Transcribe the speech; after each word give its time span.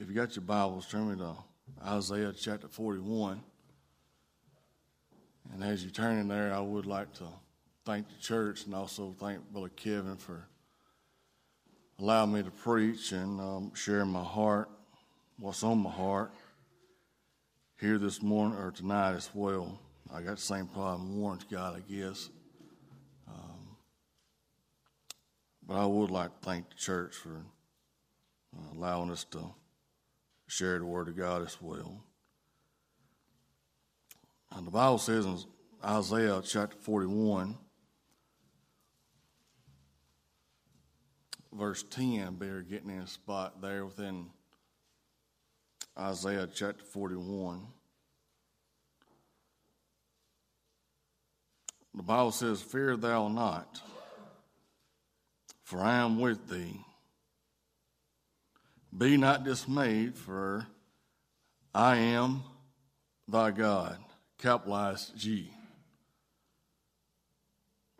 If 0.00 0.08
you 0.08 0.14
got 0.14 0.36
your 0.36 0.44
Bibles, 0.44 0.86
turn 0.86 1.10
me 1.10 1.16
to 1.16 1.34
Isaiah 1.84 2.32
chapter 2.32 2.68
41. 2.68 3.42
And 5.52 5.64
as 5.64 5.84
you 5.84 5.90
turn 5.90 6.18
in 6.18 6.28
there, 6.28 6.54
I 6.54 6.60
would 6.60 6.86
like 6.86 7.12
to 7.14 7.24
thank 7.84 8.06
the 8.08 8.14
church 8.20 8.64
and 8.66 8.76
also 8.76 9.12
thank 9.18 9.40
Brother 9.50 9.70
Kevin 9.70 10.16
for 10.16 10.46
allowing 11.98 12.32
me 12.32 12.44
to 12.44 12.50
preach 12.52 13.10
and 13.10 13.40
um, 13.40 13.74
share 13.74 14.04
my 14.04 14.22
heart, 14.22 14.70
what's 15.36 15.64
on 15.64 15.78
my 15.78 15.90
heart 15.90 16.30
here 17.80 17.98
this 17.98 18.22
morning 18.22 18.56
or 18.56 18.70
tonight 18.70 19.14
as 19.14 19.28
well. 19.34 19.80
I 20.14 20.22
got 20.22 20.36
the 20.36 20.42
same 20.42 20.68
problem 20.68 21.18
Warren's 21.20 21.42
got, 21.42 21.74
I 21.74 21.80
guess. 21.80 22.30
Um, 23.26 23.76
but 25.66 25.74
I 25.74 25.86
would 25.86 26.12
like 26.12 26.40
to 26.40 26.46
thank 26.46 26.68
the 26.68 26.76
church 26.76 27.16
for 27.16 27.42
uh, 28.56 28.76
allowing 28.76 29.10
us 29.10 29.24
to 29.32 29.40
share 30.48 30.78
the 30.78 30.84
Word 30.84 31.08
of 31.08 31.16
God 31.16 31.42
as 31.42 31.56
well. 31.60 32.02
And 34.50 34.66
the 34.66 34.70
Bible 34.70 34.98
says 34.98 35.24
in 35.26 35.38
Isaiah 35.84 36.42
chapter 36.44 36.76
41, 36.76 37.56
verse 41.52 41.84
10, 41.90 42.34
better 42.36 42.62
getting 42.62 42.90
in 42.90 43.00
a 43.00 43.06
spot 43.06 43.60
there 43.60 43.84
within 43.84 44.30
Isaiah 45.98 46.48
chapter 46.52 46.84
41. 46.84 47.66
The 51.94 52.02
Bible 52.02 52.32
says, 52.32 52.62
Fear 52.62 52.96
thou 52.96 53.28
not, 53.28 53.82
for 55.62 55.80
I 55.80 55.96
am 55.96 56.18
with 56.18 56.48
thee. 56.48 56.80
Be 58.96 59.16
not 59.16 59.44
dismayed, 59.44 60.16
for 60.16 60.66
I 61.74 61.96
am 61.96 62.42
thy 63.26 63.50
God. 63.50 63.98
Capitalized 64.38 65.16
G. 65.16 65.52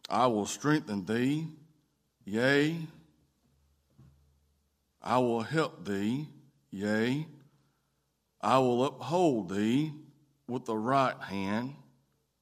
I 0.08 0.26
will 0.28 0.46
strengthen 0.46 1.04
thee, 1.04 1.48
yea, 2.24 2.76
I 5.02 5.18
will 5.18 5.42
help 5.42 5.84
thee, 5.84 6.28
yea, 6.70 7.26
I 8.40 8.58
will 8.58 8.84
uphold 8.84 9.50
thee 9.50 9.92
with 10.46 10.64
the 10.64 10.76
right 10.76 11.16
hand 11.20 11.74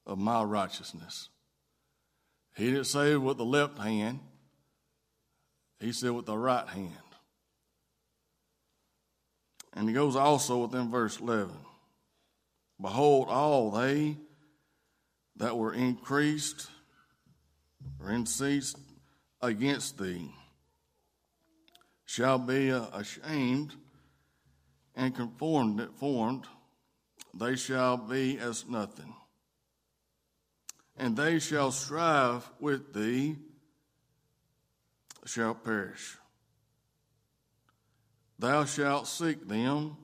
of 0.06 0.19
my 0.19 0.42
righteousness. 0.42 1.28
He 2.55 2.66
didn't 2.66 2.84
say 2.84 3.16
with 3.16 3.36
the 3.36 3.44
left 3.44 3.78
hand, 3.78 4.20
he 5.81 5.92
said 5.92 6.12
with 6.12 6.27
the 6.27 6.38
right 6.38 6.66
hand. 6.69 7.06
And 9.77 9.86
he 9.86 9.94
goes 9.94 10.16
also 10.16 10.58
within 10.58 10.91
verse 10.91 11.20
11 11.20 11.55
Behold, 12.80 13.28
all 13.28 13.70
they 13.70 14.16
that 15.36 15.56
were 15.56 15.74
increased 15.74 16.69
or 18.00 18.10
increased 18.10 18.78
against 19.42 19.98
thee 19.98 20.30
shall 22.06 22.38
be 22.38 22.70
ashamed 22.70 23.74
and 24.94 25.14
conformed, 25.14 25.86
formed, 25.97 26.44
they 27.34 27.54
shall 27.54 27.98
be 27.98 28.38
as 28.38 28.66
nothing. 28.66 29.14
And 30.97 31.14
they 31.14 31.38
shall 31.38 31.70
strive 31.70 32.48
with 32.58 32.94
thee, 32.94 33.36
shall 35.27 35.54
perish. 35.54 36.16
Thou 38.39 38.65
shalt 38.65 39.06
seek 39.06 39.48
them 39.48 39.97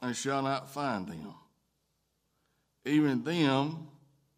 and 0.00 0.14
shalt 0.14 0.44
not 0.44 0.70
find 0.70 1.08
them, 1.08 1.34
even 2.84 3.24
them 3.24 3.88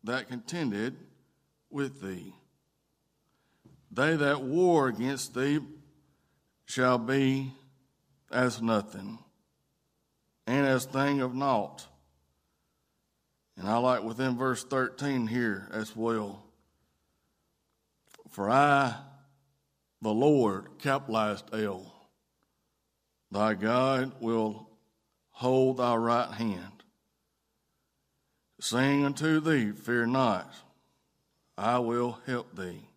that 0.05 0.29
contended 0.29 0.97
with 1.69 2.01
thee. 2.01 2.35
They 3.91 4.17
that 4.17 4.43
war 4.43 4.89
against 4.89 5.35
thee 5.35 5.61
shall 6.65 6.97
be 6.97 7.53
as 8.31 8.63
nothing 8.63 9.19
and 10.47 10.67
as 10.67 10.87
thing 10.87 11.21
of 11.21 11.35
naught. 11.35 11.87
And 13.59 13.69
I 13.69 13.77
like 13.77 14.03
within 14.03 14.39
verse 14.39 14.65
13 14.65 15.27
here 15.27 15.69
as 15.71 15.95
well. 15.95 16.45
For 18.31 18.49
I, 18.49 18.95
the 20.01 20.15
Lord, 20.15 20.79
capitalized 20.79 21.53
L 21.53 22.00
Thy 23.31 23.55
God 23.55 24.13
will 24.21 24.69
hold 25.31 25.77
thy 25.77 25.95
right 25.95 26.33
hand. 26.33 26.83
Saying 28.61 29.05
unto 29.05 29.41
thee, 29.41 29.73
Fear 29.73 30.07
not, 30.07 30.53
I 31.57 31.79
will 31.79 32.19
help 32.27 32.57
thee. 32.57 32.89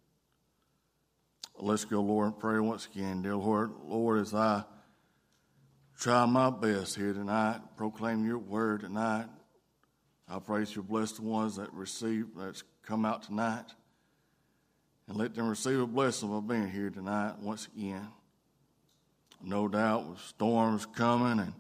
Let's 1.58 1.86
go, 1.86 2.02
Lord, 2.02 2.28
in 2.28 2.34
prayer 2.34 2.64
once 2.64 2.88
again. 2.88 3.22
Dear 3.22 3.36
Lord, 3.36 3.72
Lord, 3.86 4.20
as 4.20 4.34
I 4.34 4.64
try 5.98 6.26
my 6.26 6.50
best 6.50 6.96
here 6.96 7.14
tonight, 7.14 7.62
proclaim 7.78 8.26
your 8.26 8.40
word 8.40 8.82
tonight, 8.82 9.28
I 10.28 10.40
pray 10.40 10.66
you 10.68 10.82
bless 10.82 11.12
the 11.14 11.22
ones 11.22 11.58
that 11.58 11.72
receive, 11.74 12.28
that's 12.36 12.64
come 12.82 13.06
out 13.06 13.24
tonight, 13.24 13.66
and 15.08 15.16
let 15.16 15.36
them 15.36 15.48
receive 15.48 15.80
a 15.80 15.88
blessing 15.88 16.34
of 16.34 16.48
being 16.48 16.70
here 16.70 16.90
tonight 16.90 17.36
once 17.40 17.68
again 17.68 18.08
no 19.44 19.68
doubt 19.68 20.10
with 20.10 20.20
storms 20.20 20.86
coming 20.86 21.40
and 21.40 21.54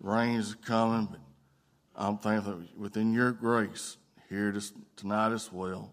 rains 0.00 0.54
coming, 0.66 1.08
but 1.10 1.20
I'm 1.96 2.18
thankful 2.18 2.62
within 2.76 3.14
your 3.14 3.32
grace 3.32 3.96
here 4.28 4.50
this, 4.52 4.72
tonight 4.96 5.32
as 5.32 5.52
well. 5.52 5.92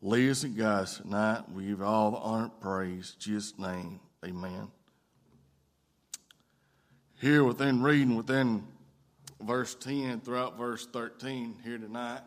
Lead 0.00 0.30
us 0.30 0.44
and 0.44 0.56
guide 0.56 0.82
us 0.82 0.98
tonight. 0.98 1.42
We 1.52 1.66
give 1.66 1.82
all 1.82 2.12
the 2.12 2.18
honor 2.18 2.44
and 2.44 2.60
praise. 2.60 3.16
In 3.16 3.20
Jesus' 3.20 3.58
name, 3.58 3.98
amen. 4.24 4.68
Here 7.20 7.42
within 7.42 7.82
reading 7.82 8.14
within 8.14 8.64
verse 9.40 9.74
10 9.74 10.20
throughout 10.20 10.56
verse 10.56 10.86
13 10.86 11.56
here 11.64 11.78
tonight, 11.78 12.20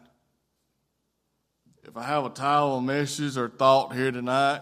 if 1.83 1.95
I 1.95 2.03
have 2.03 2.25
a 2.25 2.29
title, 2.29 2.77
a 2.77 2.81
message, 2.81 3.37
or 3.37 3.49
thought 3.49 3.95
here 3.95 4.11
tonight, 4.11 4.61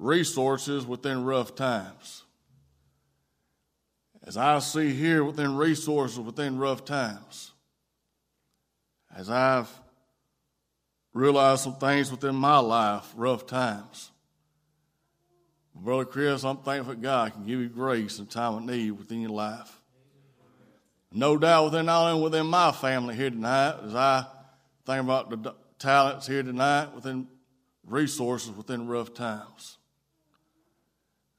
resources 0.00 0.86
within 0.86 1.24
rough 1.24 1.54
times. 1.54 2.24
As 4.24 4.36
I 4.36 4.58
see 4.58 4.92
here 4.92 5.22
within 5.22 5.56
resources 5.56 6.18
within 6.18 6.58
rough 6.58 6.84
times, 6.84 7.52
as 9.14 9.28
I've 9.28 9.68
realized 11.12 11.62
some 11.62 11.76
things 11.76 12.10
within 12.10 12.34
my 12.34 12.58
life, 12.58 13.12
rough 13.14 13.46
times. 13.46 14.10
Brother 15.74 16.04
Chris, 16.04 16.44
I'm 16.44 16.58
thankful 16.58 16.94
God 16.94 17.32
can 17.32 17.46
give 17.46 17.60
you 17.60 17.68
grace 17.68 18.18
in 18.18 18.26
time 18.26 18.54
of 18.54 18.62
need 18.62 18.92
within 18.92 19.20
your 19.22 19.30
life. 19.30 19.80
No 21.12 21.36
doubt 21.36 21.64
within 21.64 21.86
not 21.86 22.10
only 22.10 22.22
within 22.22 22.46
my 22.46 22.72
family 22.72 23.16
here 23.16 23.30
tonight, 23.30 23.76
as 23.84 23.94
I 23.94 24.24
think 24.86 25.00
about 25.00 25.30
the 25.42 25.54
talents 25.78 26.26
here 26.26 26.42
tonight, 26.42 26.94
within 26.94 27.26
resources 27.86 28.50
within 28.50 28.86
rough 28.86 29.12
times. 29.14 29.78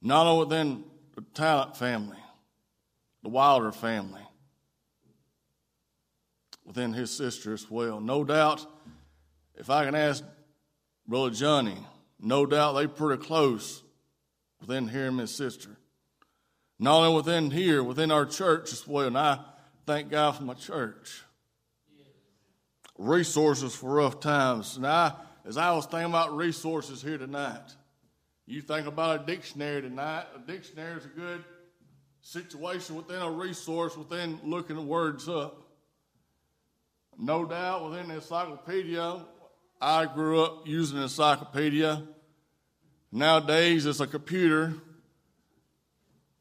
Not 0.01 0.25
only 0.25 0.45
within 0.45 0.83
the 1.15 1.21
Talent 1.33 1.77
family, 1.77 2.17
the 3.23 3.29
Wilder 3.29 3.71
family, 3.71 4.21
within 6.65 6.93
his 6.93 7.11
sister 7.11 7.53
as 7.53 7.69
well. 7.69 7.99
No 7.99 8.23
doubt, 8.23 8.65
if 9.55 9.69
I 9.69 9.85
can 9.85 9.93
ask 9.93 10.23
Brother 11.07 11.31
Johnny, 11.31 11.77
no 12.19 12.45
doubt 12.45 12.73
they 12.73 12.87
pretty 12.87 13.21
close 13.23 13.83
within 14.59 14.87
him 14.87 15.19
and 15.19 15.21
his 15.21 15.35
sister. 15.35 15.69
Not 16.79 16.97
only 16.97 17.15
within 17.15 17.51
here, 17.51 17.83
within 17.83 18.09
our 18.09 18.25
church 18.25 18.71
as 18.71 18.87
well. 18.87 19.07
And 19.07 19.17
I 19.17 19.39
thank 19.85 20.09
God 20.09 20.31
for 20.31 20.43
my 20.43 20.53
church. 20.53 21.21
Resources 22.97 23.75
for 23.75 23.95
rough 23.95 24.19
times. 24.19 24.77
And 24.77 24.87
I, 24.87 25.13
as 25.45 25.57
I 25.57 25.73
was 25.73 25.85
thinking 25.85 26.09
about 26.09 26.35
resources 26.35 27.01
here 27.01 27.17
tonight, 27.17 27.75
you 28.51 28.61
think 28.61 28.85
about 28.85 29.21
a 29.21 29.25
dictionary 29.25 29.81
tonight. 29.81 30.25
A 30.35 30.39
dictionary 30.39 30.97
is 30.97 31.05
a 31.05 31.09
good 31.09 31.41
situation 32.21 32.97
within 32.97 33.21
a 33.21 33.31
resource 33.31 33.95
within 33.95 34.39
looking 34.43 34.87
words 34.87 35.29
up. 35.29 35.63
No 37.17 37.45
doubt 37.45 37.89
within 37.89 38.09
the 38.09 38.15
encyclopedia, 38.15 39.25
I 39.79 40.05
grew 40.05 40.43
up 40.43 40.67
using 40.67 40.97
an 40.97 41.03
encyclopedia. 41.03 42.03
Nowadays, 43.11 43.85
it's 43.85 44.01
a 44.01 44.07
computer. 44.07 44.73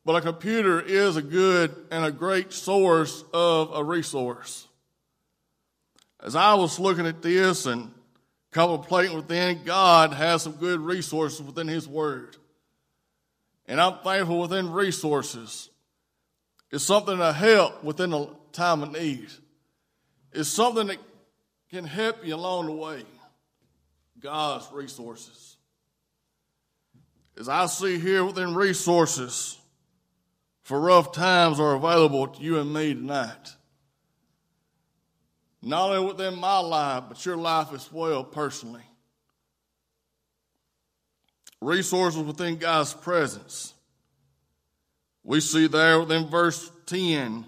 But 0.05 0.17
a 0.17 0.21
computer 0.21 0.81
is 0.81 1.17
a 1.17 1.23
good 1.23 1.75
and 1.93 2.05
a 2.05 2.11
great 2.11 2.53
source 2.53 3.23
of 3.33 3.71
a 3.73 3.85
resource. 3.85 4.67
As 6.21 6.35
I 6.35 6.55
was 6.55 6.81
looking 6.81 7.07
at 7.07 7.23
this 7.23 7.67
and 7.67 7.93
contemplating 8.51 9.17
within, 9.17 9.63
God 9.65 10.13
has 10.13 10.43
some 10.43 10.53
good 10.53 10.81
resources 10.81 11.43
within 11.43 11.69
His 11.69 11.87
Word. 11.87 12.37
And 13.67 13.81
I'm 13.81 13.99
thankful 13.99 14.41
within 14.41 14.73
resources. 14.73 15.71
It's 16.71 16.85
something 16.85 17.19
to 17.19 17.33
help 17.33 17.85
within 17.85 18.13
a 18.13 18.29
time 18.53 18.83
of 18.83 18.93
need. 18.93 19.29
It's 20.33 20.49
something 20.49 20.89
that 20.89 20.99
can 21.71 21.85
help 21.85 22.25
you 22.25 22.35
along 22.35 22.67
the 22.67 22.73
way. 22.73 23.03
God's 24.19 24.71
resources. 24.73 25.57
As 27.39 27.49
I 27.49 27.67
see 27.67 27.99
here 27.99 28.25
within 28.25 28.55
resources 28.55 29.59
for 30.63 30.79
rough 30.79 31.13
times 31.13 31.59
are 31.59 31.75
available 31.75 32.29
to 32.29 32.43
you 32.43 32.59
and 32.59 32.73
me 32.73 32.95
tonight. 32.95 33.55
Not 35.63 35.91
only 35.91 36.13
within 36.13 36.37
my 36.39 36.59
life, 36.59 37.05
but 37.09 37.25
your 37.27 37.37
life 37.37 37.73
as 37.75 37.93
well 37.93 38.25
personally. 38.25 38.83
Resources 41.61 42.23
within 42.23 42.57
God's 42.57 42.95
presence. 42.95 43.75
We 45.23 45.41
see 45.41 45.67
there 45.67 46.01
within 46.01 46.29
verse 46.29 46.71
10, 46.87 47.45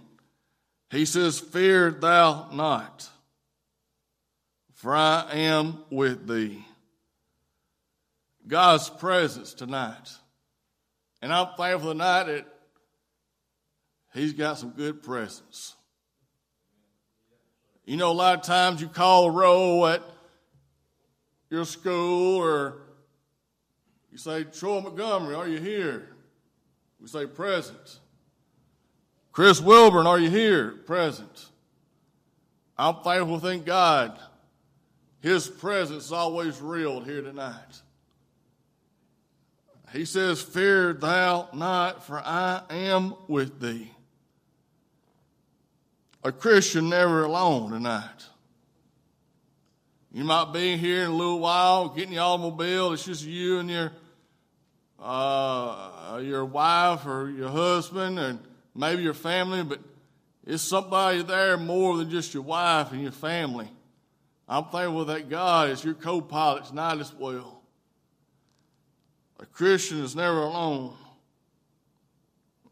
he 0.91 1.07
says, 1.07 1.41
Fear 1.41 1.93
thou 1.93 2.51
not, 2.53 3.09
for 4.75 4.95
I 4.95 5.27
am 5.33 5.83
with 5.91 6.29
thee. 6.29 6.67
God's 8.47 8.91
presence 8.91 9.55
tonight. 9.55 10.11
And 11.23 11.33
I'm 11.33 11.49
thankful 11.57 11.93
tonight 11.93 12.25
that 12.25 12.47
He's 14.13 14.33
got 14.33 14.59
some 14.59 14.71
good 14.71 15.03
presence. 15.03 15.75
You 17.85 17.97
know, 17.97 18.11
a 18.11 18.13
lot 18.13 18.39
of 18.39 18.43
times 18.43 18.81
you 18.81 18.89
call 18.89 19.27
a 19.27 19.31
roll 19.31 19.87
at 19.87 20.03
your 21.51 21.65
school 21.65 22.41
or 22.41 22.79
you 24.11 24.19
say, 24.19 24.45
Troy 24.45 24.81
Montgomery, 24.81 25.35
are 25.35 25.49
you 25.49 25.59
here? 25.59 26.09
We 27.01 27.09
say, 27.09 27.27
present. 27.27 27.99
Chris 29.33 29.61
Wilburn, 29.61 30.07
are 30.07 30.19
you 30.19 30.31
here? 30.31 30.73
Present. 30.87 31.47
I'm 32.79 32.97
thankful, 32.97 33.39
thank 33.39 33.65
God, 33.65 34.19
His 35.21 35.49
presence 35.49 36.07
is 36.07 36.13
always 36.13 36.61
real 36.61 37.01
here 37.01 37.23
tonight. 37.23 37.83
He 39.93 40.05
says, 40.05 40.41
Fear 40.41 40.95
thou 40.95 41.49
not, 41.53 42.05
for 42.07 42.19
I 42.19 42.63
am 42.71 43.15
with 43.29 43.61
thee. 43.61 43.91
A 46.25 46.31
Christian 46.31 46.89
never 46.89 47.25
alone 47.25 47.73
tonight. 47.73 48.27
You 50.13 50.25
might 50.25 50.53
be 50.53 50.77
here 50.77 51.03
in 51.03 51.11
a 51.11 51.15
little 51.15 51.41
while, 51.41 51.89
getting 51.89 52.11
the 52.11 52.19
automobile. 52.19 52.93
It's 52.93 53.05
just 53.05 53.25
you 53.25 53.59
and 53.59 53.69
your 53.69 53.93
uh, 55.01 56.21
your 56.23 56.45
wife 56.45 57.07
or 57.07 57.29
your 57.29 57.49
husband, 57.49 58.21
and 58.21 58.39
maybe 58.75 59.03
your 59.03 59.15
family, 59.15 59.65
but 59.65 59.81
it's 60.47 60.63
somebody 60.63 61.23
there 61.23 61.57
more 61.57 61.97
than 61.97 62.09
just 62.09 62.35
your 62.35 62.45
wife 62.45 62.93
and 62.93 63.03
your 63.03 63.11
family. 63.11 63.69
I'm 64.49 64.65
thankful 64.67 65.07
that 65.07 65.29
God 65.29 65.71
is 65.71 65.83
your 65.83 65.95
co-pilot 65.95 66.67
tonight 66.67 66.99
as 67.01 67.13
well. 67.13 67.63
A 69.41 69.47
Christian 69.47 69.99
is 69.99 70.15
never 70.15 70.39
alone. 70.43 70.95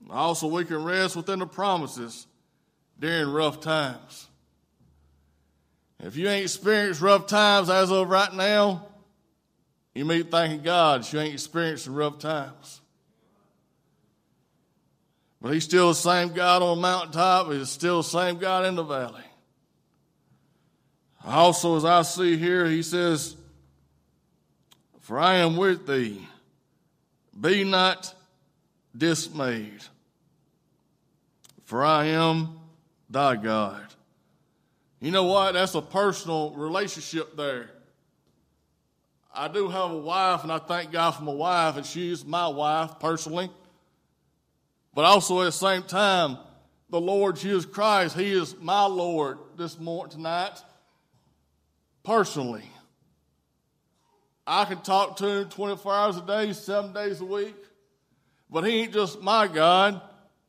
Also, 0.08 0.47
we 0.47 0.64
can 0.64 0.85
rest 0.85 1.17
within 1.17 1.41
the 1.41 1.47
promises 1.47 2.26
during 3.00 3.32
rough 3.32 3.61
times. 3.61 4.29
If 5.99 6.17
you 6.17 6.29
ain't 6.29 6.44
experienced 6.44 7.00
rough 7.00 7.26
times 7.26 7.69
as 7.69 7.91
of 7.91 8.08
right 8.08 8.32
now, 8.32 8.87
you 9.94 10.05
may 10.05 10.23
be 10.23 10.29
thanking 10.29 10.62
God 10.62 11.02
that 11.02 11.12
you 11.12 11.19
ain't 11.19 11.35
experienced 11.35 11.85
some 11.85 11.94
rough 11.94 12.19
times. 12.19 12.81
But 15.43 15.55
He's 15.55 15.64
still 15.64 15.88
the 15.88 15.94
same 15.94 16.32
God 16.32 16.62
on 16.62 16.76
the 16.76 16.82
mountaintop, 16.82 17.50
He's 17.50 17.70
still 17.70 17.99
the 17.99 18.08
same 18.08 18.38
God 18.38 18.67
in 18.67 18.76
the 18.76 18.85
valley. 18.85 19.25
Also, 21.25 21.76
as 21.76 21.85
I 21.85 22.02
see 22.02 22.37
here, 22.37 22.67
He 22.67 22.82
says, 22.82 23.37
For 25.00 25.19
I 25.19 25.37
am 25.37 25.56
with 25.56 25.87
thee 25.87 26.26
be 27.38 27.64
not 27.64 28.14
dismayed, 28.97 29.82
for 31.64 31.85
I 31.85 32.06
am 32.06 32.60
thy 33.11 33.37
God. 33.37 33.83
You 35.01 35.11
know 35.11 35.25
what? 35.25 35.53
That's 35.53 35.75
a 35.75 35.83
personal 35.83 36.51
relationship 36.53 37.37
there. 37.37 37.71
I 39.35 39.49
do 39.49 39.69
have 39.69 39.91
a 39.91 39.97
wife, 39.97 40.43
and 40.43 40.53
I 40.53 40.59
thank 40.59 40.93
God 40.93 41.12
for 41.12 41.23
my 41.23 41.33
wife, 41.33 41.77
and 41.77 41.87
she's 41.87 42.25
my 42.25 42.49
wife 42.49 42.99
personally. 43.01 43.51
But 44.95 45.05
also 45.05 45.41
at 45.41 45.45
the 45.45 45.53
same 45.53 45.83
time, 45.83 46.39
the 46.91 47.01
Lord 47.01 47.37
Jesus 47.37 47.65
Christ, 47.65 48.17
He 48.17 48.33
is 48.33 48.57
my 48.61 48.85
Lord 48.87 49.39
this 49.57 49.79
morning, 49.79 50.11
tonight, 50.17 50.62
personally. 52.03 52.65
I 54.47 54.65
can 54.65 54.81
talk 54.81 55.17
to 55.19 55.29
him 55.29 55.49
24 55.49 55.95
hours 55.95 56.17
a 56.17 56.23
day, 56.23 56.53
seven 56.53 56.93
days 56.93 57.21
a 57.21 57.25
week. 57.25 57.55
But 58.51 58.65
he 58.65 58.81
ain't 58.81 58.93
just 58.93 59.23
my 59.23 59.47
God. 59.47 60.03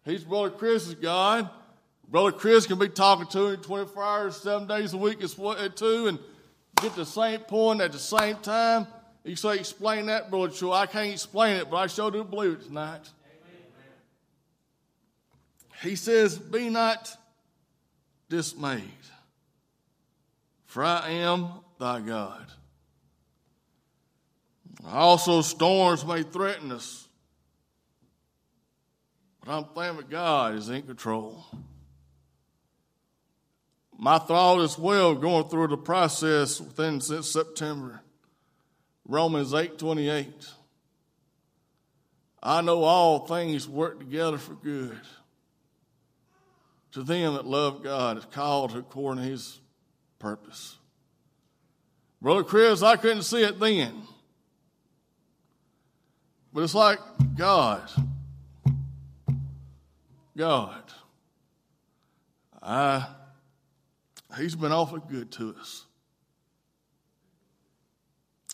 He's 0.03 0.23
Brother 0.23 0.49
Chris's 0.49 0.95
God. 0.95 1.47
Brother 2.11 2.33
Chris 2.33 2.67
can 2.67 2.77
be 2.77 2.89
talking 2.89 3.25
to 3.27 3.47
him 3.47 3.61
24 3.61 4.03
hours, 4.03 4.35
seven 4.35 4.67
days 4.67 4.91
a 4.91 4.97
week 4.97 5.19
well, 5.37 5.69
too, 5.69 6.07
and 6.07 6.19
get 6.81 6.93
the 6.93 7.05
same 7.05 7.39
point 7.39 7.79
at 7.79 7.93
the 7.93 7.99
same 7.99 8.35
time. 8.37 8.85
You 9.23 9.37
say, 9.37 9.57
explain 9.57 10.07
that, 10.07 10.29
Brother 10.29 10.49
Joe. 10.49 10.73
I 10.73 10.87
can't 10.87 11.13
explain 11.13 11.55
it, 11.55 11.69
but 11.69 11.77
I 11.77 11.87
sure 11.87 12.11
do 12.11 12.25
believe 12.25 12.53
it 12.53 12.63
tonight. 12.63 13.09
Amen. 13.23 13.71
He 15.83 15.95
says, 15.95 16.37
Be 16.37 16.69
not 16.69 17.15
dismayed, 18.29 18.83
for 20.65 20.83
I 20.83 21.11
am 21.11 21.49
thy 21.79 22.01
God. 22.01 22.45
Also, 24.85 25.41
storms 25.41 26.05
may 26.05 26.23
threaten 26.23 26.73
us, 26.73 27.07
but 29.39 29.53
I'm 29.53 29.63
thankful 29.75 30.09
God 30.09 30.55
is 30.55 30.67
in 30.67 30.81
control. 30.81 31.45
My 34.03 34.17
thought 34.17 34.61
as 34.61 34.79
well, 34.79 35.13
going 35.13 35.47
through 35.47 35.67
the 35.67 35.77
process 35.77 36.59
within 36.59 36.99
since 37.01 37.29
September, 37.29 38.01
Romans 39.07 39.53
eight 39.53 39.77
twenty 39.77 40.09
eight. 40.09 40.47
I 42.41 42.61
know 42.61 42.81
all 42.81 43.27
things 43.27 43.69
work 43.69 43.99
together 43.99 44.39
for 44.39 44.55
good 44.55 44.99
to 46.93 47.03
them 47.03 47.35
that 47.35 47.45
love 47.45 47.83
God, 47.83 48.17
is 48.17 48.25
called 48.25 48.75
according 48.75 49.23
to 49.23 49.29
His 49.29 49.59
purpose. 50.17 50.77
Brother 52.23 52.43
Chris, 52.43 52.81
I 52.81 52.95
couldn't 52.95 53.21
see 53.21 53.43
it 53.43 53.59
then. 53.59 54.01
But 56.51 56.63
it's 56.63 56.73
like 56.73 56.97
God. 57.37 57.87
God. 60.35 60.83
I, 62.63 63.07
he's 64.37 64.55
been 64.55 64.71
awfully 64.71 65.01
good 65.09 65.31
to 65.33 65.55
us. 65.59 65.85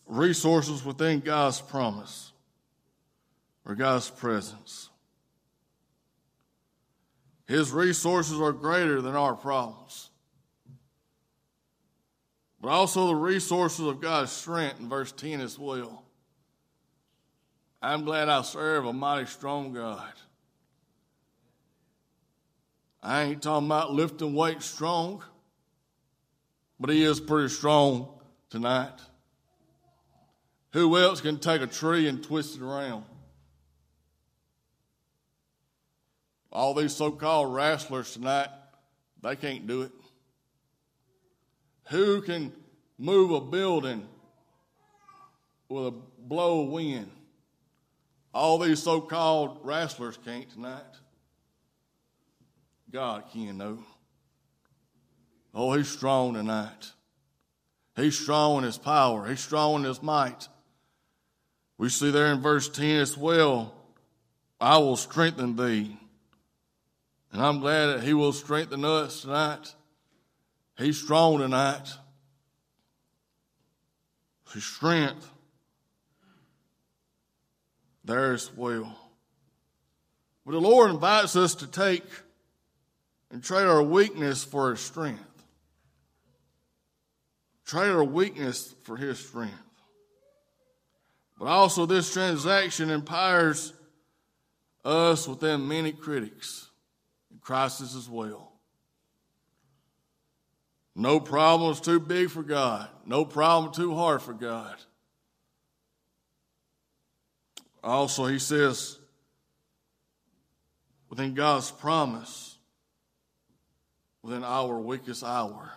Resources 0.05 0.83
within 0.83 1.19
God's 1.19 1.59
promise 1.61 2.31
or 3.65 3.75
God's 3.75 4.09
presence. 4.09 4.89
His 7.47 7.71
resources 7.71 8.39
are 8.39 8.51
greater 8.51 9.01
than 9.01 9.15
our 9.15 9.35
problems. 9.35 10.09
But 12.61 12.69
also 12.69 13.07
the 13.07 13.15
resources 13.15 13.85
of 13.85 14.01
God's 14.01 14.31
strength 14.31 14.79
in 14.79 14.89
verse 14.89 15.11
10 15.11 15.41
as 15.41 15.59
well. 15.59 16.03
I'm 17.81 18.03
glad 18.03 18.27
I 18.27 18.41
serve 18.41 18.85
a 18.85 18.93
mighty 18.93 19.27
strong 19.27 19.73
God. 19.73 20.11
I 23.01 23.23
ain't 23.23 23.43
talking 23.43 23.67
about 23.67 23.93
lifting 23.93 24.33
weight 24.33 24.61
strong, 24.61 25.23
but 26.79 26.89
he 26.89 27.03
is 27.03 27.19
pretty 27.19 27.49
strong 27.49 28.07
tonight. 28.49 28.99
Who 30.73 30.97
else 30.97 31.21
can 31.21 31.39
take 31.39 31.61
a 31.61 31.67
tree 31.67 32.07
and 32.07 32.23
twist 32.23 32.57
it 32.57 32.61
around? 32.61 33.05
All 36.51 36.73
these 36.73 36.95
so 36.95 37.11
called 37.11 37.53
wrestlers 37.53 38.13
tonight, 38.13 38.49
they 39.21 39.35
can't 39.35 39.67
do 39.67 39.83
it. 39.83 39.91
Who 41.89 42.21
can 42.21 42.51
move 42.97 43.31
a 43.31 43.41
building 43.41 44.07
with 45.69 45.87
a 45.87 45.93
blow 46.19 46.63
of 46.63 46.69
wind? 46.69 47.11
All 48.33 48.59
these 48.59 48.83
so 48.83 49.01
called 49.01 49.59
wrestlers 49.63 50.17
can't 50.23 50.49
tonight. 50.51 50.83
God 52.91 53.25
can, 53.31 53.57
though. 53.57 53.79
Oh, 55.59 55.73
he's 55.73 55.89
strong 55.89 56.35
tonight. 56.35 56.91
He's 57.95 58.15
strong 58.15 58.59
in 58.59 58.63
his 58.63 58.77
power, 58.77 59.27
he's 59.27 59.39
strong 59.39 59.79
in 59.79 59.85
his 59.85 60.03
might. 60.03 60.47
We 61.79 61.89
see 61.89 62.11
there 62.11 62.31
in 62.31 62.41
verse 62.41 62.69
10 62.69 62.97
as 62.97 63.17
well 63.17 63.73
I 64.61 64.77
will 64.77 64.95
strengthen 64.95 65.55
thee. 65.55 65.97
And 67.31 67.41
I'm 67.41 67.59
glad 67.59 67.87
that 67.87 68.03
he 68.03 68.13
will 68.13 68.33
strengthen 68.33 68.85
us 68.85 69.21
tonight. 69.21 69.73
He's 70.77 71.01
strong 71.01 71.39
tonight. 71.39 71.91
His 74.53 74.63
strength 74.63 75.29
there 78.05 78.33
as 78.33 78.55
well. 78.55 78.95
But 80.45 80.51
the 80.51 80.61
Lord 80.61 80.91
invites 80.91 81.35
us 81.35 81.55
to 81.55 81.67
take 81.67 82.05
and 83.31 83.43
trade 83.43 83.65
our 83.65 83.83
weakness 83.83 84.43
for 84.43 84.71
His 84.71 84.79
strength. 84.79 85.36
Trade 87.67 87.91
our 87.91 88.03
weakness 88.03 88.73
for 88.83 88.95
His 88.95 89.19
strength. 89.19 89.53
But 91.37 91.45
also, 91.45 91.85
this 91.85 92.11
transaction 92.11 92.89
empowers 92.89 93.73
us 94.85 95.27
within 95.27 95.67
many 95.67 95.91
critics 95.91 96.69
and 97.29 97.41
crisis 97.41 97.93
as 97.93 98.09
well. 98.09 98.53
No 100.95 101.19
problem 101.19 101.73
is 101.73 101.81
too 101.81 101.99
big 101.99 102.31
for 102.31 102.41
God. 102.41 102.87
No 103.05 103.25
problem 103.25 103.73
too 103.73 103.93
hard 103.93 104.21
for 104.21 104.33
God. 104.33 104.75
Also, 107.83 108.25
he 108.27 108.39
says, 108.39 108.97
within 111.09 111.33
God's 111.33 111.69
promise, 111.69 112.57
within 114.23 114.43
our 114.43 114.79
weakest 114.79 115.23
hour, 115.23 115.73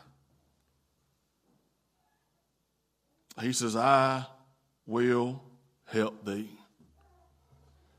he 3.41 3.53
says, 3.53 3.77
I 3.77 4.27
will 4.87 5.43
help 5.85 6.25
thee. 6.25 6.51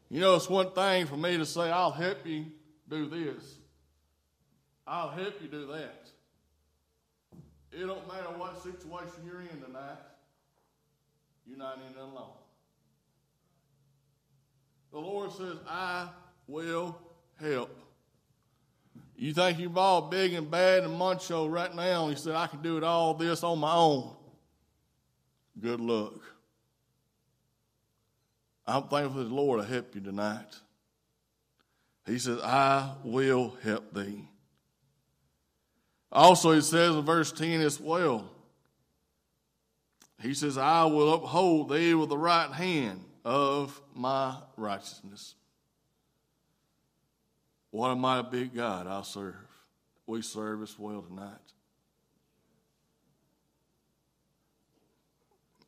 You 0.09 0.19
know, 0.19 0.35
it's 0.35 0.49
one 0.49 0.71
thing 0.71 1.05
for 1.07 1.17
me 1.17 1.37
to 1.37 1.45
say, 1.45 1.71
I'll 1.71 1.91
help 1.91 2.25
you 2.25 2.45
do 2.89 3.07
this, 3.07 3.55
I'll 4.85 5.09
help 5.09 5.41
you 5.41 5.47
do 5.47 5.67
that. 5.67 6.09
It 7.71 7.85
don't 7.87 8.05
matter 8.07 8.27
what 8.37 8.61
situation 8.61 9.21
you're 9.25 9.41
in 9.41 9.61
tonight, 9.61 9.97
you're 11.47 11.57
not 11.57 11.77
in 11.77 11.97
it 11.97 12.01
alone. 12.01 12.35
The 14.91 14.99
Lord 14.99 15.31
says, 15.31 15.55
I 15.69 16.09
will 16.47 16.97
help. 17.39 17.77
You 19.15 19.33
think 19.33 19.59
you're 19.59 19.71
all 19.77 20.09
big 20.09 20.33
and 20.33 20.51
bad 20.51 20.83
and 20.83 20.97
macho 20.97 21.47
right 21.47 21.73
now, 21.73 22.07
and 22.07 22.13
he 22.13 22.21
said, 22.21 22.35
I 22.35 22.47
can 22.47 22.61
do 22.61 22.77
it 22.77 22.83
all 22.83 23.13
this 23.13 23.43
on 23.43 23.59
my 23.59 23.73
own. 23.73 24.15
Good 25.61 25.79
luck. 25.79 26.19
I'm 28.65 28.83
thankful 28.83 29.23
that 29.23 29.29
the 29.29 29.35
Lord 29.35 29.59
will 29.59 29.65
help 29.65 29.93
you 29.93 30.01
tonight. 30.01 30.55
He 32.05 32.17
says, 32.17 32.39
I 32.41 32.93
will 33.03 33.55
help 33.61 33.93
thee. 33.93 34.27
Also, 36.11 36.51
he 36.51 36.61
says 36.61 36.95
in 36.95 37.03
verse 37.03 37.31
10 37.31 37.61
as 37.61 37.79
well, 37.79 38.29
he 40.21 40.33
says, 40.33 40.57
I 40.57 40.85
will 40.85 41.13
uphold 41.13 41.69
thee 41.69 41.93
with 41.93 42.09
the 42.09 42.17
right 42.17 42.51
hand 42.51 43.03
of 43.23 43.79
my 43.95 44.35
righteousness. 44.57 45.35
What 47.71 47.89
a 47.89 47.95
mighty 47.95 48.27
big 48.29 48.55
God 48.55 48.87
I 48.87 49.01
serve. 49.03 49.35
We 50.05 50.21
serve 50.21 50.61
as 50.63 50.77
well 50.77 51.01
tonight. 51.01 51.37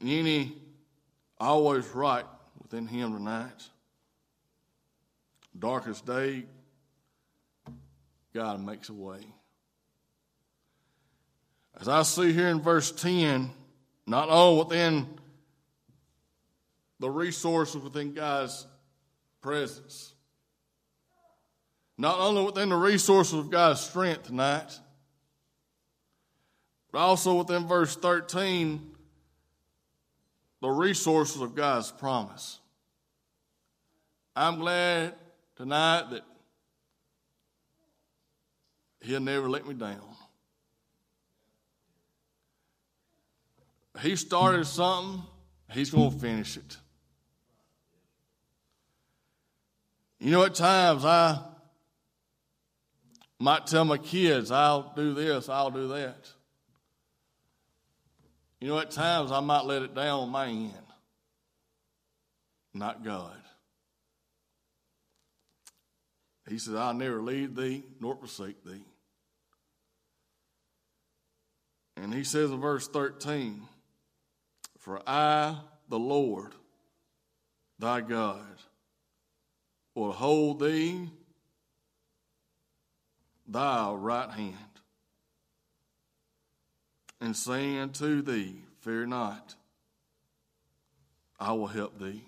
Any 0.03 0.53
always 1.39 1.87
right 1.89 2.25
within 2.61 2.87
Him 2.87 3.13
tonight. 3.13 3.69
Darkest 5.57 6.05
day, 6.05 6.45
God 8.33 8.65
makes 8.65 8.89
a 8.89 8.93
way. 8.93 9.19
As 11.79 11.87
I 11.87 12.03
see 12.03 12.33
here 12.33 12.49
in 12.49 12.59
verse 12.59 12.91
10, 12.91 13.49
not 14.05 14.29
only 14.29 14.63
within 14.63 15.07
the 16.99 17.09
resources 17.09 17.81
within 17.81 18.13
God's 18.13 18.67
presence, 19.41 20.13
not 21.97 22.19
only 22.19 22.43
within 22.43 22.69
the 22.69 22.75
resources 22.75 23.33
of 23.33 23.49
God's 23.49 23.81
strength 23.81 24.23
tonight, 24.23 24.79
but 26.91 26.99
also 26.99 27.35
within 27.35 27.67
verse 27.67 27.95
13, 27.95 28.93
the 30.63 30.69
resources 30.69 31.41
of 31.41 31.53
God's 31.55 31.91
promise. 31.91 32.61
I'm 34.33 34.59
glad 34.59 35.13
tonight 35.57 36.09
that 36.11 36.21
He'll 39.01 39.19
never 39.19 39.49
let 39.49 39.67
me 39.67 39.73
down. 39.73 39.99
He 43.99 44.15
started 44.15 44.65
something, 44.65 45.21
He's 45.69 45.89
going 45.89 46.11
to 46.13 46.17
finish 46.17 46.55
it. 46.55 46.77
You 50.17 50.31
know, 50.31 50.45
at 50.45 50.55
times 50.55 51.03
I 51.03 51.41
might 53.37 53.67
tell 53.67 53.83
my 53.83 53.97
kids, 53.97 54.49
I'll 54.49 54.93
do 54.95 55.13
this, 55.13 55.49
I'll 55.49 55.71
do 55.71 55.89
that. 55.89 56.31
You 58.63 58.69
know, 58.69 58.79
at 58.79 58.91
times 58.91 59.29
I 59.29 59.41
might 59.41 59.65
let 59.65 59.81
it 59.81 59.93
down 59.93 60.21
on 60.21 60.29
my 60.29 60.47
end, 60.47 60.71
not 62.73 63.03
God. 63.03 63.35
He 66.47 66.57
says, 66.57 66.75
I'll 66.75 66.93
never 66.93 67.21
leave 67.21 67.57
thee 67.57 67.83
nor 67.99 68.15
forsake 68.15 68.63
thee. 68.63 68.85
And 71.97 72.13
he 72.13 72.23
says 72.23 72.51
in 72.51 72.61
verse 72.61 72.87
13, 72.87 73.63
For 74.77 75.01
I, 75.05 75.57
the 75.89 75.99
Lord, 75.99 76.53
thy 77.79 77.99
God, 77.99 78.45
will 79.93 80.13
hold 80.13 80.61
thee 80.61 81.09
thy 83.45 83.91
right 83.91 84.29
hand 84.29 84.55
and 87.23 87.37
saying 87.37 87.79
unto 87.79 88.21
thee, 88.21 88.57
Fear 88.81 89.05
not, 89.05 89.55
I 91.39 91.53
will 91.53 91.67
help 91.67 91.97
thee. 91.97 92.21